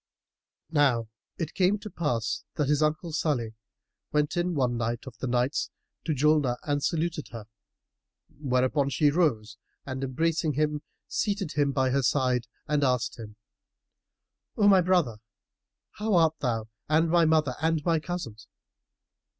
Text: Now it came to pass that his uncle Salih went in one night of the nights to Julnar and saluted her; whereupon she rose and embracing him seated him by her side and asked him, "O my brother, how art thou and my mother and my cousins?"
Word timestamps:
Now 0.71 1.09
it 1.37 1.53
came 1.53 1.77
to 1.77 1.89
pass 1.91 2.43
that 2.55 2.69
his 2.69 2.81
uncle 2.81 3.13
Salih 3.13 3.53
went 4.11 4.35
in 4.35 4.55
one 4.55 4.75
night 4.75 5.05
of 5.05 5.15
the 5.19 5.27
nights 5.27 5.69
to 6.05 6.13
Julnar 6.15 6.57
and 6.63 6.83
saluted 6.83 7.27
her; 7.27 7.45
whereupon 8.39 8.89
she 8.89 9.11
rose 9.11 9.57
and 9.85 10.03
embracing 10.03 10.53
him 10.53 10.81
seated 11.07 11.51
him 11.51 11.71
by 11.71 11.91
her 11.91 12.01
side 12.01 12.47
and 12.67 12.83
asked 12.83 13.19
him, 13.19 13.35
"O 14.57 14.67
my 14.67 14.81
brother, 14.81 15.17
how 15.91 16.15
art 16.15 16.39
thou 16.39 16.67
and 16.89 17.11
my 17.11 17.25
mother 17.25 17.53
and 17.61 17.85
my 17.85 17.99
cousins?" 17.99 18.47